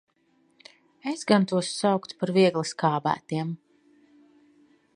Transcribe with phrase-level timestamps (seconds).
[1.11, 3.53] Es gan tos sauktu par viegli sk?b?tiem.